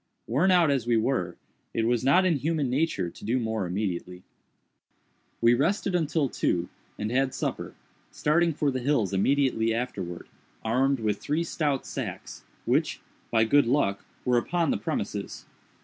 Worn 0.25 0.49
out 0.49 0.71
as 0.71 0.87
we 0.87 0.97
were, 0.97 1.37
it 1.75 1.85
was 1.85 2.03
not 2.03 2.25
in 2.25 2.37
human 2.37 2.71
nature 2.71 3.11
to 3.11 3.23
do 3.23 3.37
more 3.37 3.67
immediately. 3.67 4.23
We 5.41 5.53
rested 5.53 5.93
until 5.93 6.27
two, 6.27 6.69
and 6.97 7.11
had 7.11 7.35
supper; 7.35 7.75
starting 8.09 8.51
for 8.51 8.71
the 8.71 8.79
hills 8.79 9.13
immediately 9.13 9.75
afterwards, 9.75 10.27
armed 10.65 10.99
with 11.01 11.19
three 11.19 11.43
stout 11.43 11.85
sacks, 11.85 12.43
which, 12.65 12.99
by 13.29 13.43
good 13.43 13.67
luck, 13.67 14.03
were 14.25 14.39
upon 14.39 14.71
the 14.71 14.77
premises. 14.77 15.45